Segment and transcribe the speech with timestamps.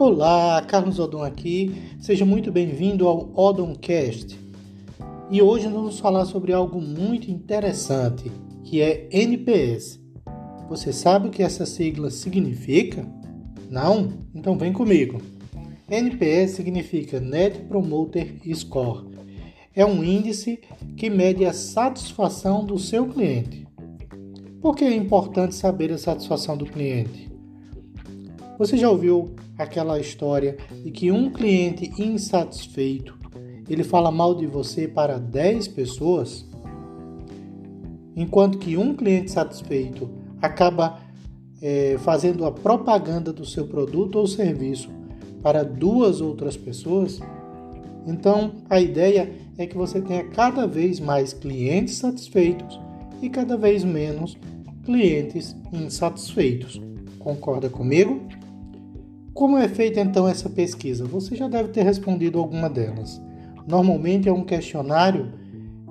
[0.00, 1.74] Olá, Carlos Odon aqui.
[1.98, 4.40] Seja muito bem-vindo ao Odoncast.
[5.30, 8.32] E hoje nós vamos falar sobre algo muito interessante,
[8.64, 10.00] que é NPS.
[10.70, 13.06] Você sabe o que essa sigla significa?
[13.68, 14.24] Não?
[14.34, 15.20] Então vem comigo.
[15.90, 19.06] NPS significa Net Promoter Score.
[19.74, 20.60] É um índice
[20.96, 23.68] que mede a satisfação do seu cliente.
[24.62, 27.30] Por que é importante saber a satisfação do cliente?
[28.58, 33.18] Você já ouviu aquela história de que um cliente insatisfeito
[33.68, 36.44] ele fala mal de você para 10 pessoas?
[38.16, 40.10] Enquanto que um cliente satisfeito
[40.42, 40.98] acaba
[41.62, 44.90] é, fazendo a propaganda do seu produto ou serviço
[45.42, 47.20] para duas outras pessoas?
[48.06, 52.80] Então, a ideia é que você tenha cada vez mais clientes satisfeitos
[53.22, 54.36] e cada vez menos
[54.84, 56.80] clientes insatisfeitos.
[57.18, 58.26] Concorda comigo?
[59.32, 61.04] Como é feita então essa pesquisa?
[61.04, 63.20] Você já deve ter respondido alguma delas.
[63.66, 65.32] Normalmente é um questionário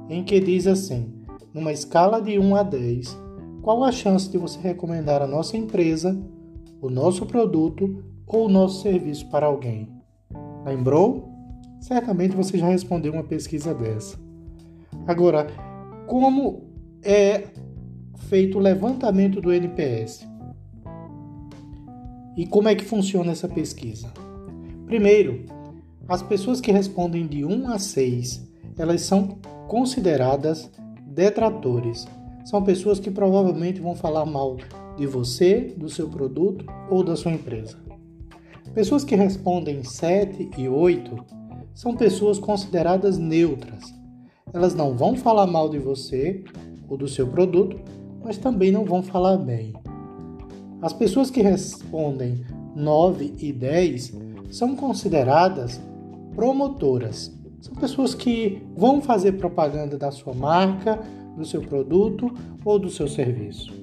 [0.10, 1.14] em que diz assim:
[1.54, 3.18] numa escala de 1 a 10,
[3.62, 6.20] qual a chance de você recomendar a nossa empresa,
[6.82, 9.90] o nosso produto ou o nosso serviço para alguém?
[10.66, 11.30] Lembrou?
[11.80, 14.18] Certamente você já respondeu uma pesquisa dessa.
[15.08, 15.48] Agora,
[16.08, 16.64] como
[17.02, 17.46] é
[18.28, 20.29] feito o levantamento do NPS?
[22.40, 24.14] E como é que funciona essa pesquisa?
[24.86, 25.44] Primeiro,
[26.08, 29.38] as pessoas que respondem de 1 a 6, elas são
[29.68, 30.72] consideradas
[31.06, 32.08] detratores.
[32.46, 34.56] São pessoas que provavelmente vão falar mal
[34.96, 37.78] de você, do seu produto ou da sua empresa.
[38.74, 41.18] Pessoas que respondem 7 e 8
[41.76, 43.94] são pessoas consideradas neutras.
[44.54, 46.46] Elas não vão falar mal de você
[46.88, 47.78] ou do seu produto,
[48.24, 49.74] mas também não vão falar bem.
[50.82, 54.14] As pessoas que respondem 9 e 10
[54.50, 55.82] são consideradas
[56.34, 57.38] promotoras.
[57.60, 60.98] São pessoas que vão fazer propaganda da sua marca,
[61.36, 62.34] do seu produto
[62.64, 63.74] ou do seu serviço.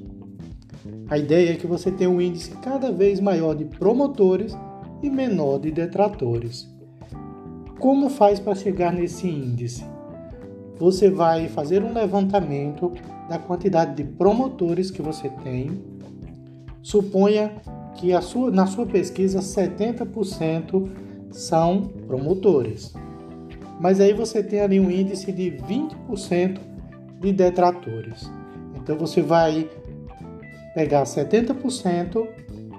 [1.11, 4.57] A ideia é que você tenha um índice cada vez maior de promotores
[5.03, 6.67] e menor de detratores.
[7.79, 9.85] Como faz para chegar nesse índice?
[10.79, 12.91] Você vai fazer um levantamento
[13.29, 15.96] da quantidade de promotores que você tem
[16.87, 17.51] Suponha
[17.97, 20.89] que sua, na sua pesquisa 70%
[21.33, 22.95] são promotores.
[23.81, 26.61] Mas aí você tem ali um índice de 20%
[27.21, 28.31] de detratores.
[28.77, 29.69] Então você vai
[30.77, 32.25] pegar 70%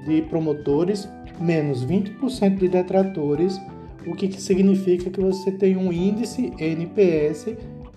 [0.06, 3.60] de promotores menos 20% de detratores,
[4.08, 7.48] o que, que significa que você tem um índice NPS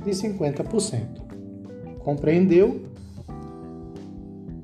[0.04, 1.06] de 50%.
[2.00, 2.89] Compreendeu?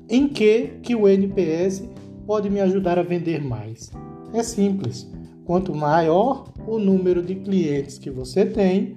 [0.09, 1.83] Em que que o NPS
[2.25, 3.91] pode me ajudar a vender mais?
[4.33, 5.05] É simples.
[5.43, 8.95] Quanto maior o número de clientes que você tem,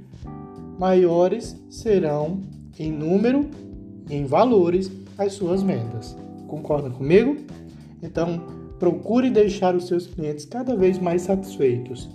[0.78, 2.41] maiores serão
[2.78, 3.50] em número
[4.09, 6.16] e em valores as suas vendas.
[6.47, 7.38] Concorda comigo?
[8.00, 8.41] Então,
[8.78, 12.09] procure deixar os seus clientes cada vez mais satisfeitos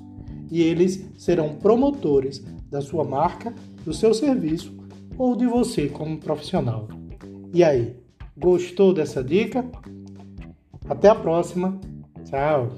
[0.49, 2.41] e eles serão promotores
[2.71, 4.73] da sua marca, do seu serviço
[5.17, 6.87] ou de você como profissional.
[7.53, 8.04] E aí,
[8.37, 9.65] Gostou dessa dica?
[10.89, 11.79] Até a próxima.
[12.25, 12.69] Tchau.